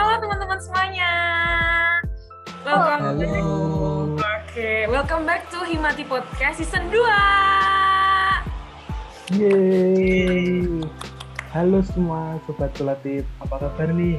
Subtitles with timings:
[0.00, 1.12] halo teman-teman semuanya.
[2.64, 3.20] Welcome Halo.
[4.16, 4.48] back.
[4.48, 7.04] Oke, welcome back to Himati Podcast season 2.
[9.36, 10.80] Yeay.
[11.52, 14.16] Halo semua sobat solatif, apa kabar nih?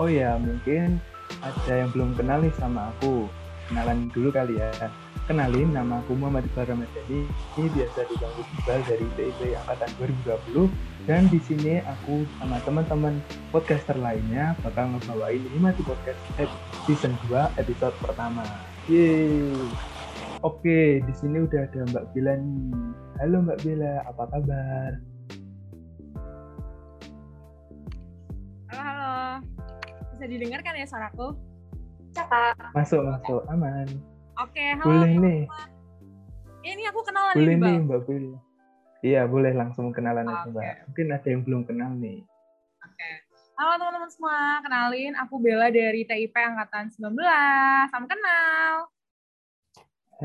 [0.00, 0.96] Oh ya, mungkin
[1.44, 3.28] ada yang belum kenal nih sama aku.
[3.68, 4.72] Kenalan dulu kali ya.
[5.22, 7.30] Kenalin, nama aku Muhammad Iqbal Ramadhani.
[7.54, 9.90] Ini biasa dipanggil Iqbal dari TIP Angkatan
[10.50, 10.66] 2020.
[11.06, 13.22] Dan di sini aku sama teman-teman
[13.54, 16.18] podcaster lainnya bakal ngebawain Himati Podcast
[16.90, 18.42] season 2 episode pertama.
[18.90, 19.54] Yeay.
[20.42, 22.74] Oke, di sini udah ada Mbak Bella nih.
[23.22, 24.90] Halo Mbak Bella, apa kabar?
[28.74, 29.14] Halo, halo.
[30.18, 31.38] Bisa didengarkan ya suaraku?
[32.10, 32.58] Cakap.
[32.74, 33.86] Masuk, masuk, aman.
[34.42, 34.90] Oke, halo.
[34.90, 35.40] Boleh nih,
[36.66, 37.76] Ini aku kenalan boleh nih.
[37.86, 38.38] Mbak Bella.
[39.02, 40.50] Iya, boleh langsung kenalan aja.
[40.50, 40.74] Mbak.
[40.90, 42.26] Mungkin ada yang belum kenal nih.
[42.82, 43.10] Oke.
[43.54, 47.22] Halo teman-teman semua, kenalin aku Bella dari TIP Angkatan 19.
[47.86, 48.74] Salam kenal.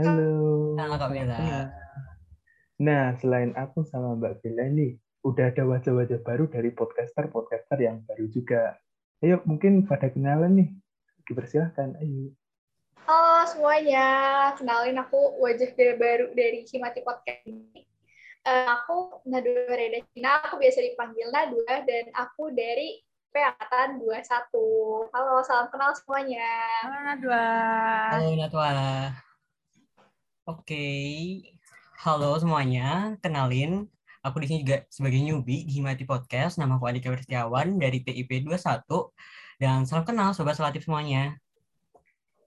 [0.02, 0.34] Halo.
[0.82, 1.38] Halo, Kak Bella.
[2.82, 4.98] Nah, selain aku sama Mbak Bella nih,
[5.30, 8.82] udah ada wajah-wajah baru dari podcaster-podcaster yang baru juga.
[9.22, 10.70] Ayo, mungkin pada kenalan nih.
[11.30, 12.34] Dipersilahkan, ayo.
[13.48, 14.08] Halo semuanya,
[14.60, 17.88] kenalin aku wajah baru dari Himati Podcast ini.
[18.44, 23.00] Eh, aku Nadua Reda Cina, aku biasa dipanggil Nadua, dan aku dari
[23.32, 25.08] Angkatan 21.
[25.16, 26.44] Halo, salam kenal semuanya.
[26.84, 27.46] Halo Nadwa.
[28.20, 28.68] Halo Natwa.
[30.44, 30.84] Oke,
[32.04, 33.16] halo semuanya.
[33.24, 33.88] Kenalin,
[34.28, 36.60] aku di sini juga sebagai newbie di Himati Podcast.
[36.60, 38.84] Nama aku Adika Wirtiawan dari TIP 21.
[39.56, 41.40] Dan salam kenal Sobat Selatif semuanya.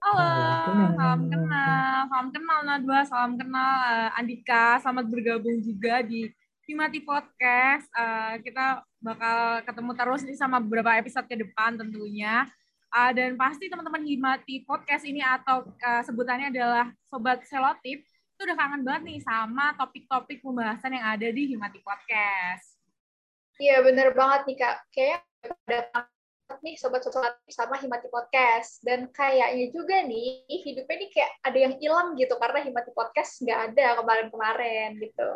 [0.01, 2.09] Halo, Salam kenal.
[2.09, 6.25] salam kenal, Nadwa, salam kenal eh, Andika, selamat bergabung juga di
[6.65, 7.85] Himati Podcast.
[7.93, 12.49] Eh, kita bakal ketemu terus nih sama beberapa episode ke depan tentunya.
[12.89, 18.57] Eh, dan pasti teman-teman Himati Podcast ini atau eh, sebutannya adalah Sobat Selotip, itu udah
[18.57, 22.81] kangen banget nih sama topik-topik pembahasan yang ada di Himati Podcast.
[23.61, 24.75] Iya, bener banget nih, Kak.
[24.89, 26.09] Kayaknya pada
[26.59, 28.83] nih sobat-sobat sama Himati Podcast.
[28.83, 33.59] Dan kayaknya juga nih, hidupnya nih kayak ada yang hilang gitu, karena Himati Podcast nggak
[33.71, 35.29] ada kemarin-kemarin gitu.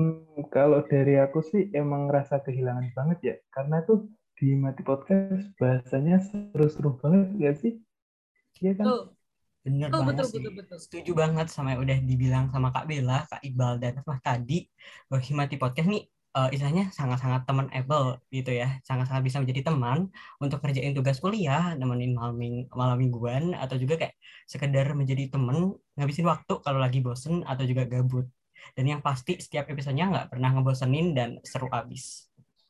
[0.00, 5.50] Hmm, kalau dari aku sih emang ngerasa kehilangan banget ya, karena tuh di Mati Podcast
[5.58, 7.72] bahasanya seru-seru banget gak sih?
[8.62, 8.86] Iya kan?
[8.86, 9.02] Tuh,
[9.68, 10.34] Bener Betul, banget betul, sih.
[10.38, 10.76] betul, betul.
[10.80, 14.64] Setuju banget sama yang udah dibilang sama Kak Bella, Kak Iqbal, dan Mas tadi.
[15.10, 16.02] Bahwa Himati Podcast nih
[16.36, 18.76] eh, istilahnya sangat-sangat teman able gitu ya.
[18.84, 20.12] Sangat-sangat bisa menjadi teman
[20.42, 25.76] untuk kerjain tugas kuliah, nemenin malam, ming- malam mingguan, atau juga kayak sekedar menjadi temen
[25.96, 28.28] ngabisin waktu kalau lagi bosen atau juga gabut.
[28.76, 32.28] Dan yang pasti setiap episodenya nggak pernah ngebosenin dan seru abis.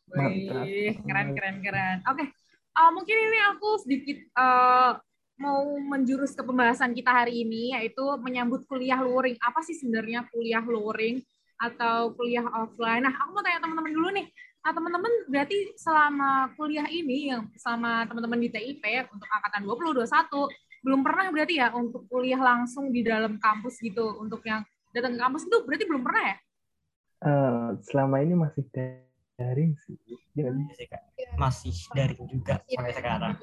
[0.09, 1.99] Wih, keren keren keren.
[2.09, 2.33] Oke,
[2.77, 4.97] uh, mungkin ini aku sedikit uh,
[5.39, 9.37] mau menjurus ke pembahasan kita hari ini yaitu menyambut kuliah luring.
[9.39, 11.21] Apa sih sebenarnya kuliah luring
[11.59, 13.05] atau kuliah offline?
[13.05, 14.27] Nah, aku mau tanya teman-teman dulu nih.
[14.63, 20.49] Nah, teman-teman berarti selama kuliah ini yang sama teman-teman di TIP untuk angkatan 20 21
[20.79, 24.63] belum pernah berarti ya untuk kuliah langsung di dalam kampus gitu untuk yang
[24.95, 26.37] datang ke kampus itu berarti belum pernah ya?
[27.19, 28.63] Eh, selama ini masih
[29.35, 29.99] daring sih.
[30.35, 30.55] Iya kan?
[30.55, 31.03] Iya sih, Kak.
[31.35, 33.35] Masih daring juga sampai sekarang.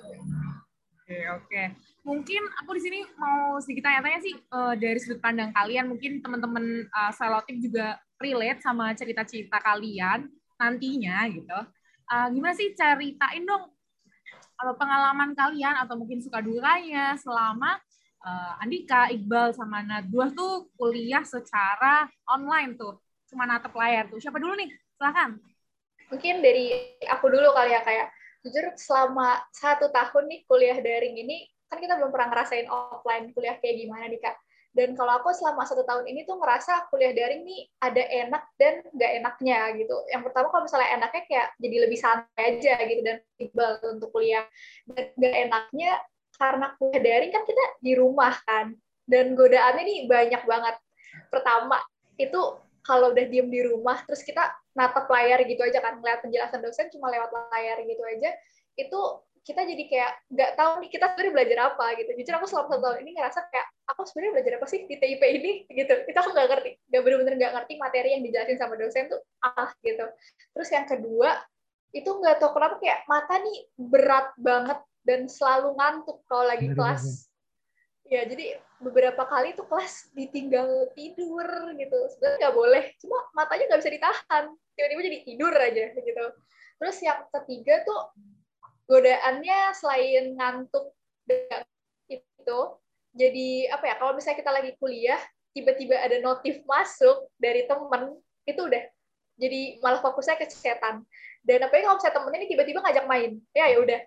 [1.05, 1.63] Oke, oke.
[2.01, 5.85] Mungkin aku di sini mau sedikit tanya-tanya sih eh, dari sudut pandang kalian.
[5.85, 10.25] Mungkin teman-teman uh, Selotip juga relate sama cerita-cerita kalian
[10.57, 11.59] nantinya gitu.
[12.05, 13.69] Eh, gimana sih ceritain dong
[14.65, 17.77] eh, pengalaman kalian atau mungkin suka dukanya selama
[18.25, 22.97] eh, Andika, Iqbal, sama Nadwa tuh kuliah secara online tuh.
[23.29, 24.21] Cuma natap layar tuh.
[24.21, 24.73] Siapa dulu nih?
[24.97, 25.37] Silahkan.
[26.05, 26.69] mungkin dari
[27.09, 28.13] aku dulu kali ya kayak
[28.45, 33.57] jujur selama satu tahun nih kuliah daring ini kan kita belum pernah ngerasain offline kuliah
[33.57, 34.37] kayak gimana nih kak.
[34.75, 38.83] Dan kalau aku selama satu tahun ini tuh ngerasa kuliah daring nih ada enak dan
[38.91, 39.95] nggak enaknya gitu.
[40.11, 44.45] Yang pertama kalau misalnya enaknya kayak jadi lebih santai aja gitu dan iqbal untuk kuliah.
[44.85, 45.91] Dan nggak enaknya
[46.35, 48.75] karena kuliah daring kan kita di rumah kan.
[49.07, 50.75] Dan godaannya nih banyak banget.
[51.31, 51.79] Pertama
[52.19, 52.41] itu
[52.83, 56.91] kalau udah diem di rumah terus kita natap layar gitu aja kan ngeliat penjelasan dosen
[56.91, 58.29] cuma lewat layar gitu aja
[58.75, 58.99] itu
[59.45, 62.09] kita jadi kayak nggak tahu nih kita sebenarnya belajar apa gitu.
[62.17, 65.21] Jujur aku selama satu tahun ini ngerasa kayak aku sebenarnya belajar apa sih di TIP
[65.21, 65.93] ini gitu.
[66.09, 69.69] Itu aku nggak ngerti nggak bener-bener nggak ngerti materi yang dijelasin sama dosen tuh ah
[69.85, 70.05] gitu.
[70.49, 71.29] Terus yang kedua
[71.93, 77.29] itu nggak tahu kenapa kayak mata nih berat banget dan selalu ngantuk kalau lagi kelas
[78.05, 81.97] ya jadi beberapa kali tuh kelas ditinggal tidur gitu.
[82.13, 82.83] Sebenarnya nggak boleh.
[83.01, 84.43] Cuma matanya nggak bisa ditahan.
[84.77, 86.25] Tiba-tiba jadi tidur aja gitu.
[86.75, 88.01] Terus yang ketiga tuh
[88.85, 90.93] godaannya selain ngantuk
[92.05, 92.59] itu
[93.15, 95.17] jadi apa ya kalau misalnya kita lagi kuliah
[95.55, 98.13] tiba-tiba ada notif masuk dari temen
[98.45, 98.83] itu udah
[99.35, 101.03] jadi malah fokusnya ke setan.
[101.43, 103.31] Dan apalagi kalau misalnya temennya ini tiba-tiba ngajak main.
[103.51, 103.99] Ya ya udah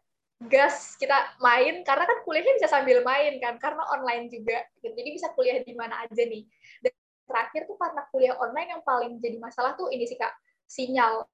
[0.46, 4.62] gas kita main karena kan kuliahnya bisa sambil main kan karena online juga.
[4.78, 4.94] Gitu.
[4.94, 6.46] jadi bisa kuliah di mana aja nih.
[6.78, 6.94] Dan
[7.26, 10.30] terakhir tuh karena kuliah online yang paling jadi masalah tuh ini sih kak
[10.70, 11.26] sinyal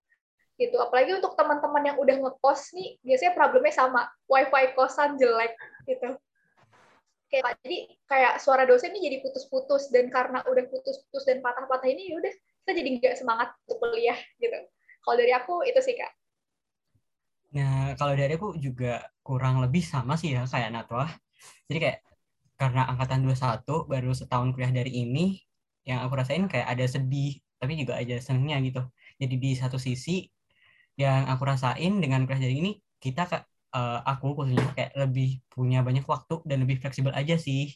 [0.56, 0.80] gitu.
[0.80, 5.52] Apalagi untuk teman-teman yang udah ngekos nih biasanya problemnya sama wifi kosan jelek
[5.84, 6.16] gitu.
[7.28, 7.78] Kayak jadi
[8.08, 12.32] kayak suara dosen ini jadi putus-putus dan karena udah putus-putus dan patah-patah ini ya udah
[12.64, 14.58] kita jadi nggak semangat untuk kuliah gitu.
[15.04, 16.23] Kalau dari aku itu sih kak
[17.54, 21.06] nah kalau dari aku juga kurang lebih sama sih ya kayak Natwa.
[21.68, 21.98] Jadi kayak
[22.60, 25.38] karena angkatan 21 baru setahun kuliah dari ini
[25.88, 28.82] yang aku rasain kayak ada sedih tapi juga ada senengnya gitu.
[29.20, 30.26] Jadi di satu sisi
[30.98, 32.70] yang aku rasain dengan kuliah dari ini
[33.02, 33.22] kita
[33.74, 37.74] uh, aku khususnya kayak lebih punya banyak waktu dan lebih fleksibel aja sih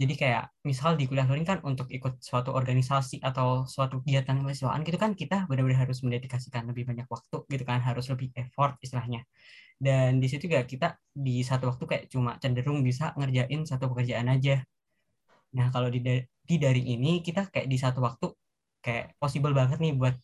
[0.00, 4.80] jadi kayak misal di kuliah luring kan untuk ikut suatu organisasi atau suatu kegiatan mahasiswaan
[4.80, 9.28] gitu kan kita benar-benar harus mendedikasikan lebih banyak waktu gitu kan harus lebih effort istilahnya.
[9.76, 14.32] Dan di situ juga kita di satu waktu kayak cuma cenderung bisa ngerjain satu pekerjaan
[14.32, 14.64] aja.
[15.56, 16.00] Nah kalau di
[16.48, 18.26] di daring ini kita kayak di satu waktu
[18.80, 20.16] kayak possible banget nih buat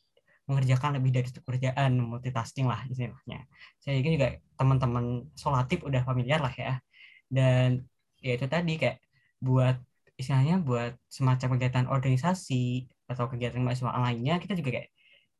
[0.49, 3.44] mengerjakan lebih dari satu pekerjaan multitasking lah istilahnya.
[3.82, 5.05] Saya yakin juga teman-teman
[5.37, 6.81] solatif udah familiar lah ya.
[7.28, 7.84] Dan
[8.25, 9.06] ya itu tadi kayak
[9.47, 9.77] buat
[10.21, 14.91] istilahnya buat semacam kegiatan organisasi atau kegiatan mahasiswa lainnya kita juga kayak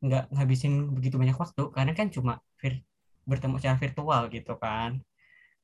[0.05, 1.63] nggak ngabisin begitu banyak waktu.
[1.77, 2.75] Karena kan cuma vir,
[3.31, 4.91] bertemu secara virtual gitu kan.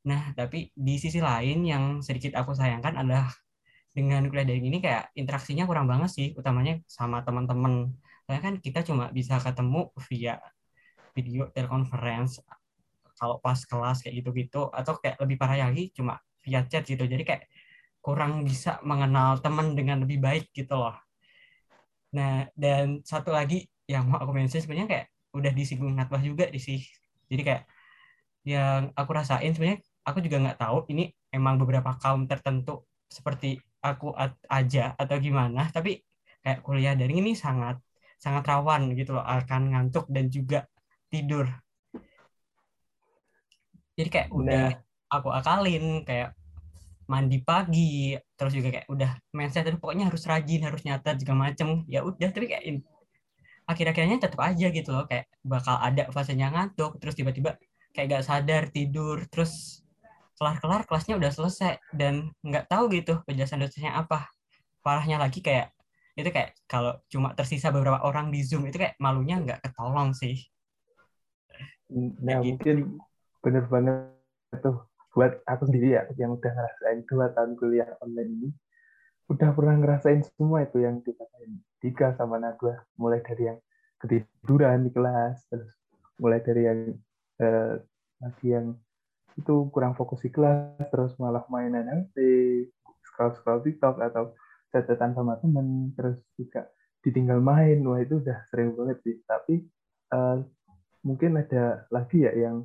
[0.08, 3.30] Nah tapi di sisi lain yang sedikit aku sayangkan adalah
[3.92, 7.92] dengan kuliah dari ini kayak interaksinya kurang banget sih utamanya sama teman-teman.
[8.26, 10.34] Karena kan kita cuma bisa ketemu via
[11.16, 12.40] video teleconference
[13.20, 14.72] kalau pas kelas kayak gitu-gitu.
[14.72, 17.04] Atau kayak lebih parah lagi cuma via chat gitu.
[17.04, 17.42] Jadi kayak
[18.02, 20.98] kurang bisa mengenal teman dengan lebih baik gitu loh.
[22.12, 26.60] Nah, dan satu lagi yang mau aku mention sebenarnya kayak udah disinggung Natwah juga di
[26.60, 26.82] sih.
[27.30, 27.62] Jadi kayak
[28.42, 34.12] yang aku rasain sebenarnya aku juga nggak tahu ini emang beberapa kaum tertentu seperti aku
[34.50, 36.02] aja atau gimana, tapi
[36.42, 37.78] kayak kuliah daring ini sangat
[38.18, 40.66] sangat rawan gitu loh akan ngantuk dan juga
[41.06, 41.46] tidur.
[43.94, 44.64] Jadi kayak udah
[45.12, 46.34] aku akalin kayak
[47.10, 51.82] mandi pagi terus juga kayak udah mindset itu pokoknya harus rajin harus nyata juga macem.
[51.90, 52.82] Ya udah tapi kayak
[53.66, 57.56] akhir-akhirnya tetap aja gitu loh kayak bakal ada fasenya ngantuk terus tiba-tiba
[57.94, 59.84] kayak gak sadar tidur terus
[60.36, 64.26] kelar-kelar kelasnya udah selesai dan nggak tahu gitu penjelasan dosennya apa.
[64.82, 65.70] Parahnya lagi kayak
[66.18, 70.36] itu kayak kalau cuma tersisa beberapa orang di zoom itu kayak malunya nggak ketolong sih.
[71.92, 72.58] Nah gitu.
[72.58, 72.76] mungkin
[73.38, 74.82] bener banget tuh
[75.12, 78.48] buat aku sendiri ya yang udah ngerasain dua tahun kuliah online ini
[79.28, 83.58] udah pernah ngerasain semua itu yang dikatain tiga sama Najwa mulai dari yang
[84.00, 85.72] ketiduran di kelas terus
[86.16, 86.80] mulai dari yang
[87.40, 87.74] eh,
[88.20, 88.76] lagi yang
[89.36, 92.16] itu kurang fokus di kelas terus malah mainan HP
[93.04, 94.32] scroll scroll TikTok atau
[94.72, 96.68] catatan sama temen terus juga
[97.04, 97.82] ditinggal main.
[97.84, 99.16] Wah itu udah sering banget sih.
[99.26, 99.54] Tapi
[100.16, 100.40] uh,
[101.04, 102.64] mungkin ada lagi ya yang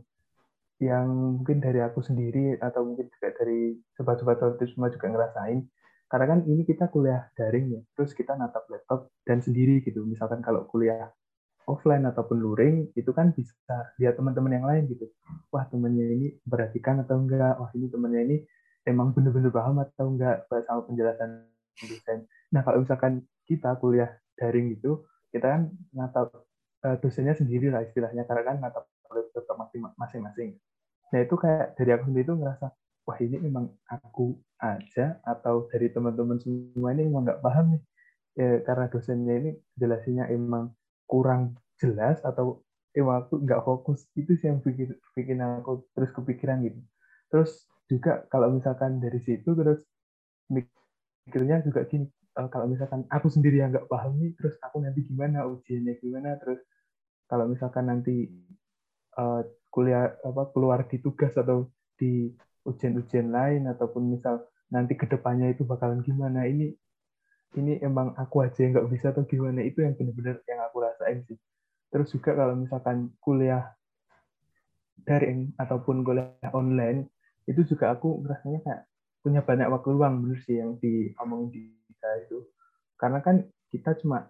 [0.78, 1.10] yang
[1.42, 5.66] mungkin dari aku sendiri atau mungkin juga dari sobat-sobat itu semua juga ngerasain.
[6.08, 10.06] Karena kan ini kita kuliah daring ya terus kita natap laptop dan sendiri gitu.
[10.08, 11.12] Misalkan kalau kuliah
[11.68, 15.10] offline ataupun luring itu kan bisa lihat teman-teman yang lain gitu.
[15.52, 17.60] Wah temennya ini perhatikan atau enggak?
[17.60, 18.38] Wah ini temennya ini
[18.88, 20.48] emang bener-bener paham atau enggak?
[20.48, 21.44] Sama penjelasan
[21.84, 22.24] dosen.
[22.56, 26.32] Nah kalau misalkan kita kuliah daring gitu kita kan natap
[26.88, 28.24] uh, dosennya sendiri lah istilahnya.
[28.24, 29.58] Karena kan natap laptop
[30.00, 30.56] masing-masing
[31.14, 32.66] nah itu kayak dari aku sendiri itu ngerasa
[33.08, 37.82] wah ini emang aku aja atau dari teman-teman semua ini emang nggak paham nih
[38.36, 40.76] ya, karena dosennya ini jelasinnya emang
[41.08, 42.62] kurang jelas atau
[42.94, 44.06] emang aku nggak fokus.
[44.14, 46.80] Itu sih yang bikin bikin aku terus kepikiran gitu.
[47.32, 47.52] Terus
[47.88, 49.80] juga kalau misalkan dari situ terus
[50.52, 55.08] mikirnya juga gini eh, kalau misalkan aku sendiri yang nggak paham nih terus aku nanti
[55.08, 56.60] gimana ujiannya gimana terus
[57.32, 58.28] kalau misalkan nanti
[59.18, 59.42] uh,
[59.74, 62.32] kuliah apa keluar di tugas atau di
[62.64, 66.76] ujian-ujian lain ataupun misal nanti ke depannya itu bakalan gimana ini
[67.56, 71.24] ini emang aku aja yang nggak bisa atau gimana itu yang benar-benar yang aku rasain
[71.26, 71.38] sih.
[71.88, 73.72] Terus juga kalau misalkan kuliah
[75.08, 77.08] daring ataupun kuliah online
[77.48, 78.82] itu juga aku rasanya kayak
[79.24, 82.44] punya banyak waktu luang bener sih yang diomongin di kita itu.
[83.00, 84.28] Karena kan kita cuma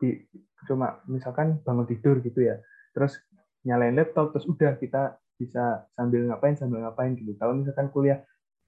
[0.00, 0.24] di
[0.64, 2.56] cuma misalkan bangun tidur gitu ya
[2.96, 3.20] terus
[3.64, 7.34] nyalain laptop terus udah kita bisa sambil ngapain sambil ngapain gitu.
[7.36, 8.22] Kalau misalkan kuliah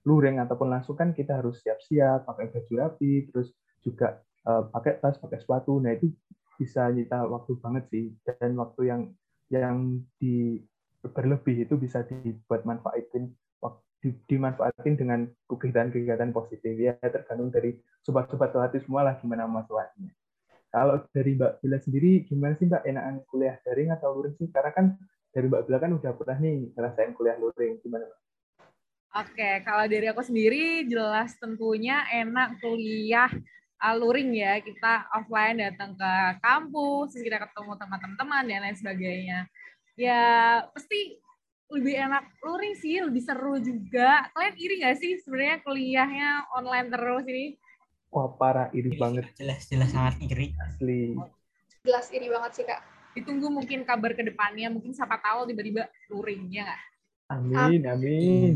[0.07, 5.19] luring ataupun langsung kan kita harus siap-siap pakai baju rapi, terus juga uh, pakai tas,
[5.19, 5.79] pakai sepatu.
[5.79, 6.11] Nah itu
[6.57, 9.03] bisa nyita waktu banget sih dan waktu yang
[9.53, 10.65] yang di
[11.05, 13.31] berlebih itu bisa dibuat manfaatin
[14.27, 17.75] dimanfaatin dengan kegiatan-kegiatan positif ya tergantung dari
[18.07, 20.15] sobat-sobat pelatih semua lah gimana manfaatnya.
[20.77, 24.53] Kalau dari Mbak Bila sendiri gimana sih Mbak enakan kuliah daring atau luring sih?
[24.53, 24.93] Karena kan
[25.33, 28.21] dari Mbak Bila kan udah pernah nih ngerasain kuliah luring gimana Mbak?
[29.17, 33.33] Oke, kalau dari aku sendiri jelas tentunya enak kuliah
[33.97, 34.61] luring ya.
[34.61, 36.13] Kita offline datang ke
[36.45, 39.39] kampus, terus kita ketemu teman-teman dan lain sebagainya.
[39.97, 40.21] Ya
[40.77, 41.17] pasti
[41.73, 44.29] lebih enak luring sih, lebih seru juga.
[44.37, 47.57] Kalian iri nggak sih sebenarnya kuliahnya online terus ini?
[48.17, 50.57] Wah parah iri Iri, banget Jelas jelas sangat iri.
[50.57, 51.21] asli.
[51.85, 52.81] Jelas iri banget sih kak.
[53.13, 56.83] Ditunggu mungkin kabar ke depannya, mungkin siapa tahu tiba-tiba luring, ya nggak?
[57.37, 58.55] Amin amin.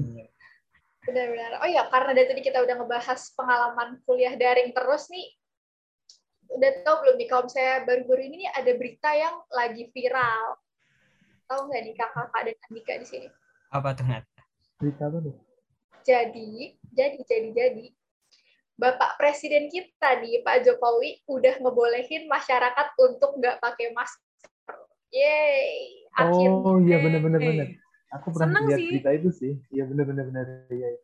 [1.05, 1.61] Benar-benar.
[1.61, 5.29] Oh ya, karena dari tadi kita udah ngebahas pengalaman kuliah daring terus nih,
[6.57, 10.45] udah tahu belum nih kalau misalnya baru-baru ini nih ada berita yang lagi viral.
[11.53, 13.29] Tahu nggak nih kakak-kakak dan Andika di sini?
[13.77, 14.25] Apa tuh Nat?
[14.81, 15.37] Berita apa nih?
[16.01, 16.51] Jadi,
[16.97, 17.87] jadi, jadi, jadi,
[18.81, 24.75] Bapak Presiden kita nih, Pak Jokowi, udah ngebolehin masyarakat untuk nggak pakai masker.
[25.13, 26.65] Yeay, akhirnya.
[26.65, 27.69] Oh iya benar-benar benar.
[27.69, 27.77] Eh,
[28.17, 28.89] Aku pernah Seneng lihat sih.
[28.89, 29.53] berita itu sih.
[29.69, 30.47] Iya benar-benar benar.
[30.73, 30.97] Iya.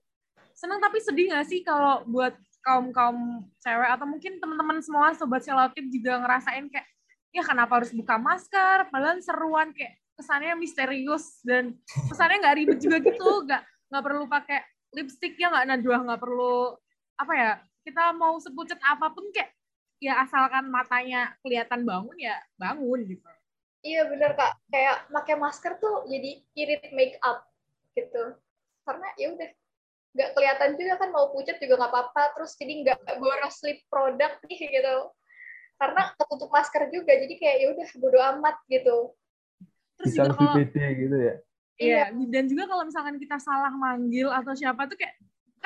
[0.57, 2.33] Seneng tapi sedih nggak sih kalau buat
[2.65, 6.89] kaum-kaum cewek atau mungkin teman-teman semua sobat selotip juga ngerasain kayak
[7.31, 11.79] ya kenapa harus buka masker padahal seruan kayak kesannya misterius dan
[12.11, 14.61] kesannya nggak ribet juga gitu nggak nggak perlu pakai
[14.99, 16.75] lipstick ya nggak Najwa nggak perlu
[17.23, 17.51] apa ya
[17.87, 19.55] kita mau sepucet apa pun kayak
[20.03, 23.25] ya asalkan matanya kelihatan bangun ya bangun gitu
[23.87, 27.47] Iya bener kak, kayak pakai masker tuh jadi irit make up
[27.95, 28.35] gitu.
[28.83, 29.49] Karena ya udah
[30.17, 34.33] nggak kelihatan juga kan mau pucat juga nggak apa-apa, terus jadi nggak boros lip produk
[34.51, 34.97] nih gitu.
[35.79, 38.97] Karena ketutup masker juga, jadi kayak ya udah bodo amat gitu.
[39.97, 41.35] terus Bisa juga kalau gitu ya.
[41.77, 45.15] Iya, dan juga kalau misalkan kita salah manggil atau siapa tuh kayak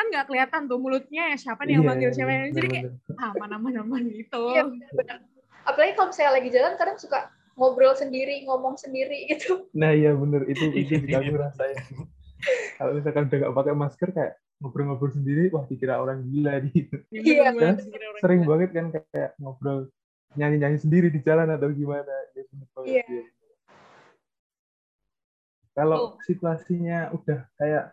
[0.00, 2.85] kan nggak kelihatan tuh mulutnya ya siapa nih yang Iya, manggil siapa yang jadi kayak
[3.21, 4.42] ah mana mana mana gitu.
[4.57, 5.19] Iya bener.
[5.61, 9.69] Apalagi kalau misalnya lagi jalan kadang suka ngobrol sendiri, ngomong sendiri gitu.
[9.76, 11.76] Nah iya bener itu itu juga aku rasain.
[12.80, 16.97] Kalau misalkan udah nggak pakai masker kayak ngobrol-ngobrol sendiri, wah dikira orang gila gitu.
[17.12, 17.52] Iya.
[17.52, 17.76] Kan
[18.25, 18.50] Sering gila.
[18.57, 19.92] banget kan kayak ngobrol
[20.33, 22.09] nyanyi-nyanyi sendiri di jalan atau gimana.
[22.33, 22.45] Ya,
[22.88, 23.04] Iya.
[23.04, 23.25] iya.
[25.71, 26.25] Kalau Tuh.
[26.25, 27.92] situasinya udah kayak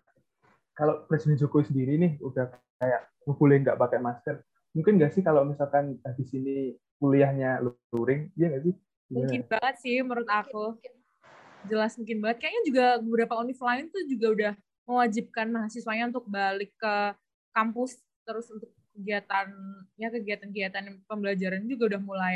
[0.78, 4.46] kalau Presiden Jokowi sendiri nih udah kayak boleh nggak pakai masker,
[4.78, 8.74] mungkin nggak sih kalau misalkan habis ini kuliahnya luring, iya nggak sih?
[9.10, 10.78] Mungkin banget sih menurut aku.
[11.66, 12.38] Jelas mungkin banget.
[12.46, 14.54] Kayaknya juga beberapa univ lain tuh juga udah
[14.88, 16.96] mewajibkan mahasiswanya untuk balik ke
[17.52, 19.52] kampus terus untuk kegiatan
[20.00, 22.36] ya kegiatan-kegiatan pembelajaran juga udah mulai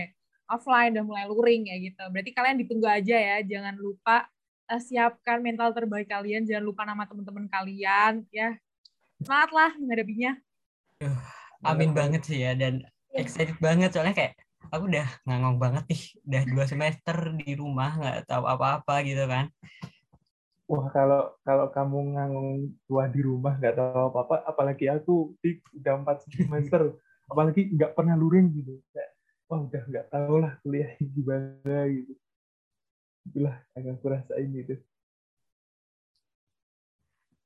[0.52, 2.04] offline, udah mulai luring ya gitu.
[2.12, 4.28] Berarti kalian ditunggu aja ya, jangan lupa
[4.72, 8.56] eh, siapkan mental terbaik kalian, jangan lupa nama teman-teman kalian ya.
[9.20, 10.32] Semangat lah menghadapinya.
[11.62, 13.28] Amin banget sih ya dan Iya.
[13.28, 14.34] excited banget soalnya kayak
[14.72, 19.52] aku udah ngangong banget nih udah dua semester di rumah nggak tahu apa-apa gitu kan
[20.72, 22.52] Wah kalau kalau kamu nganggung
[22.88, 26.96] tua di rumah nggak tahu apa-apa, apalagi aku di udah empat semester,
[27.28, 28.80] apalagi nggak pernah luring gitu.
[28.96, 29.12] Kayak,
[29.52, 32.16] wah udah nggak tahu lah kuliah gimana gitu.
[33.28, 34.76] Itulah yang aku rasain gitu.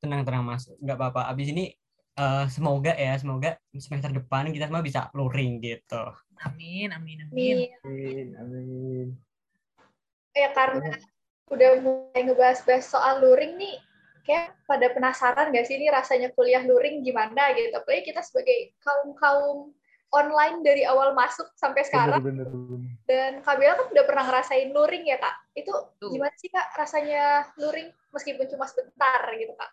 [0.06, 1.74] tenang-tenang mas nggak apa-apa abis ini
[2.14, 6.14] eh, semoga ya semoga semester depan kita semua bisa luring gitu
[6.46, 7.72] Amin, amin, amin.
[7.82, 9.08] Amin, amin.
[10.36, 11.00] ya karena
[11.48, 13.80] udah mulai ngebahas-bahas soal luring nih,
[14.28, 17.72] kayak pada penasaran nggak sih ini rasanya kuliah luring gimana gitu.
[17.72, 19.72] Apalagi kita sebagai kaum-kaum
[20.12, 22.20] online dari awal masuk sampai sekarang.
[22.20, 22.95] Bener, bener, bener.
[23.06, 25.36] Dan Kak Bella kan udah pernah ngerasain luring ya Kak.
[25.54, 25.72] Itu
[26.02, 26.10] Tuh.
[26.10, 29.72] gimana sih Kak rasanya luring meskipun cuma sebentar gitu Kak?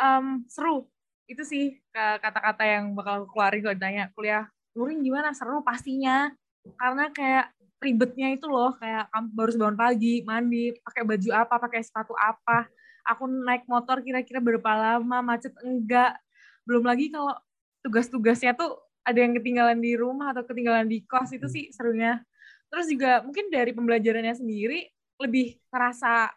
[0.00, 0.88] Em, seru.
[1.28, 6.34] Itu sih kata-kata yang bakal aku keluarin kalau ditanya kuliah luring gimana seru pastinya
[6.82, 11.80] karena kayak ribetnya itu loh kayak kamu baru bangun pagi mandi pakai baju apa pakai
[11.84, 12.66] sepatu apa
[13.06, 16.18] aku naik motor kira-kira berapa lama macet enggak
[16.64, 17.36] belum lagi kalau
[17.84, 22.24] tugas-tugasnya tuh ada yang ketinggalan di rumah atau ketinggalan di kos itu sih serunya.
[22.72, 24.88] Terus juga mungkin dari pembelajarannya sendiri
[25.20, 26.32] lebih ngerasa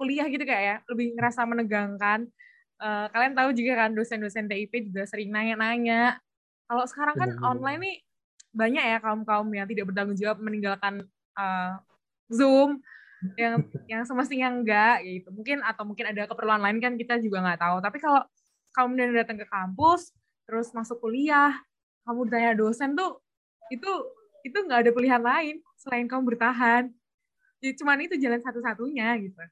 [0.00, 0.76] kuliah gitu kayak ya.
[0.88, 2.24] Lebih ngerasa menegangkan.
[2.76, 6.16] Eh, kalian tahu juga kan dosen-dosen TIP juga sering nanya-nanya.
[6.66, 7.96] Kalau sekarang kan online nih
[8.56, 11.04] banyak ya kaum-kaum yang tidak bertanggung jawab meninggalkan
[11.36, 11.72] eh,
[12.32, 12.80] Zoom
[13.36, 15.28] yang yang semestinya enggak gitu.
[15.32, 17.76] Mungkin atau mungkin ada keperluan lain kan kita juga nggak tahu.
[17.84, 18.24] Tapi kalau
[18.76, 20.12] kamu kemudian datang ke kampus
[20.44, 21.56] terus masuk kuliah
[22.06, 23.18] kamu tanya dosen tuh
[23.68, 23.90] itu
[24.46, 26.86] itu nggak ada pilihan lain selain kamu bertahan.
[27.58, 29.42] Ya, cuman itu jalan satu-satunya gitu.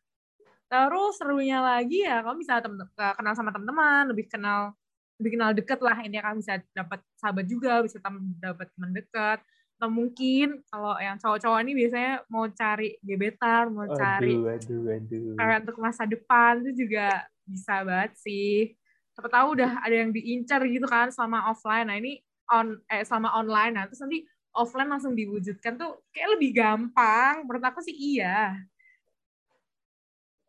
[0.70, 4.70] Terus serunya lagi ya kamu bisa tem kenal sama teman-teman lebih kenal
[5.18, 5.98] lebih kenal deket lah.
[5.98, 7.98] Ini kamu bisa dapat sahabat juga bisa
[8.38, 9.38] dapat teman dekat
[9.74, 15.34] atau mungkin kalau yang cowok-cowok ini biasanya mau cari gebetan mau cari aduh, aduh.
[15.34, 18.72] kayak untuk masa depan itu juga bisa banget sih.
[19.14, 21.86] Siapa tahu udah ada yang diincar gitu kan selama offline.
[21.90, 23.72] Nah ini on eh selama online.
[23.76, 24.24] Nah terus nanti
[24.54, 27.44] offline langsung diwujudkan tuh kayak lebih gampang.
[27.44, 28.54] Menurut aku sih iya.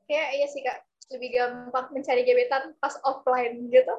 [0.05, 0.77] Kayak iya sih kak.
[1.13, 3.95] Lebih gampang mencari gebetan pas offline gitu.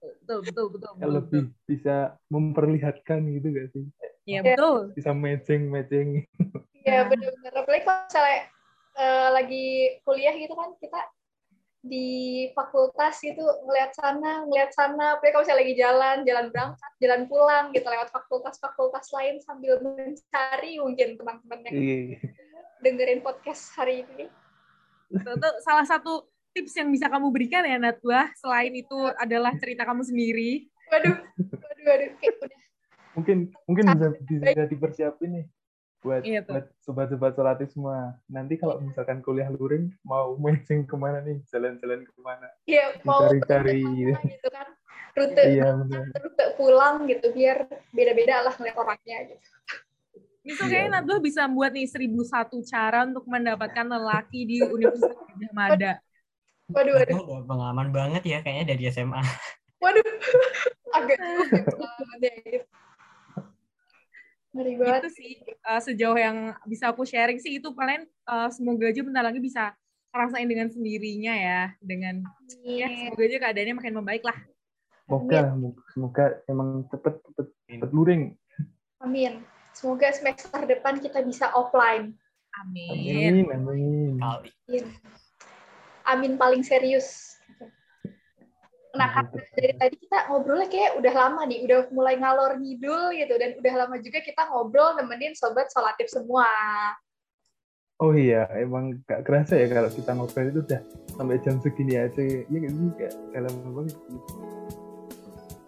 [0.00, 3.84] Betul betul betul, betul, lebih bisa memperlihatkan gitu gak sih?
[4.24, 4.96] Iya betul.
[4.96, 6.24] Bisa matching matching.
[6.80, 8.40] Iya benar-benar apalagi kalau misalnya
[8.96, 9.66] uh, lagi
[10.08, 11.00] kuliah gitu kan kita
[11.80, 15.16] di fakultas gitu ngeliat sana ngeliat sana.
[15.16, 20.72] Apalagi kalau misalnya lagi jalan jalan berangkat jalan pulang gitu lewat fakultas-fakultas lain sambil mencari
[20.76, 22.18] mungkin teman-teman yang iya.
[22.84, 24.28] dengerin podcast hari ini.
[25.10, 29.88] Itu, itu salah satu tips yang bisa kamu berikan ya Natwa selain itu adalah cerita
[29.88, 30.68] kamu sendiri.
[30.92, 31.16] Waduh
[31.48, 32.10] waduh waduh.
[32.20, 32.60] Kayak udah.
[33.10, 35.46] Mungkin mungkin bisa bisa dipersiapin nih
[36.00, 38.16] buat iya buat sobat-sobat solatif semua.
[38.26, 41.38] Nanti kalau misalkan kuliah luring mau matching ke mana nih?
[41.52, 42.48] Jalan-jalan ke mana?
[42.64, 43.84] Iya mau cari-cari
[44.16, 44.68] gitu kan?
[45.10, 45.74] Rute iya,
[46.22, 49.46] rute pulang gitu biar beda-beda lah ngeliat orangnya gitu.
[50.46, 55.50] Misal kayaknya Natwa bisa buat nih seribu satu cara untuk mendapatkan lelaki di Universitas Gajah
[55.50, 55.92] Mada.
[56.70, 57.16] Waduh, waduh.
[57.26, 59.18] Udah pengalaman banget ya kayaknya dari SMA.
[59.82, 60.06] Waduh,
[60.96, 61.18] agak
[61.74, 62.64] pengalaman ya gitu.
[64.50, 65.00] Ngeri banget.
[65.06, 65.30] Itu sih
[65.66, 69.74] uh, sejauh yang bisa aku sharing sih itu paling uh, semoga aja bentar lagi bisa
[70.10, 72.26] ngerasain dengan sendirinya ya dengan
[72.66, 74.38] ya semoga aja keadaannya makin membaik lah.
[75.06, 75.40] Semoga
[75.94, 78.22] semoga emang cepet cepet cepet luring.
[79.00, 79.46] Amin.
[79.70, 82.18] Semoga semester depan kita bisa offline.
[82.58, 83.46] Amin.
[83.46, 83.54] Amin.
[83.54, 84.18] Amin.
[84.18, 84.84] Amin
[86.10, 87.29] amin paling serius.
[88.90, 89.22] Nah,
[89.54, 93.74] dari tadi kita ngobrolnya kayak udah lama nih, udah mulai ngalor ngidul gitu, dan udah
[93.86, 96.46] lama juga kita ngobrol nemenin sobat solatif semua.
[98.00, 100.80] Oh iya, emang gak kerasa ya kalau kita ngobrol itu udah
[101.14, 102.18] sampai jam segini aja.
[102.18, 102.88] Iya gak sih?
[102.96, 103.96] Gak, dalam banget.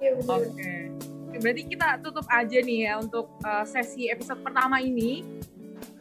[0.02, 0.10] Iya.
[0.18, 0.72] Oke.
[1.38, 5.22] Berarti kita tutup aja nih ya untuk uh, sesi episode pertama ini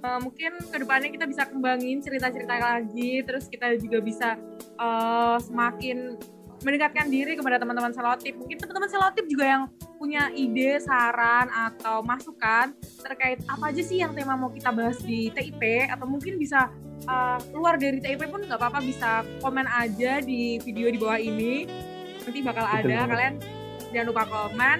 [0.04, 4.30] uh, mungkin ke depannya kita bisa kembangin cerita-cerita lagi terus kita juga bisa
[4.78, 6.18] uh, semakin
[6.62, 9.64] mendekatkan diri kepada teman-teman selotip mungkin teman-teman selotip juga yang
[9.98, 15.30] punya ide saran atau masukan terkait apa aja sih yang tema mau kita bahas di
[15.34, 16.70] TIP atau mungkin bisa
[17.06, 21.66] uh, keluar dari TIP pun nggak apa-apa bisa komen aja di video di bawah ini
[22.22, 23.36] nanti bakal ada kalian
[23.90, 24.78] jangan lupa komen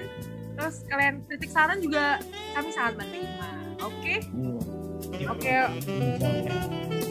[0.54, 2.22] terus kalian kritik saran juga
[2.54, 3.50] kami sangat menerima
[3.82, 4.18] oke okay?
[4.30, 4.82] hmm.
[5.12, 5.28] Oke.
[5.28, 7.01] Oke,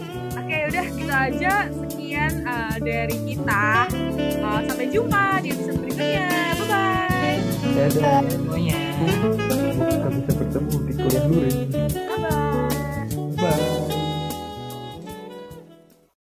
[0.71, 1.53] udah gitu aja.
[1.67, 3.91] Sekian uh, dari kita.
[4.39, 6.27] Uh, sampai jumpa di episode berikutnya.
[6.55, 7.38] Bye bye.
[7.75, 8.79] Dadah semuanya.
[9.51, 12.01] Semoga bisa bertemu di kuliah luring.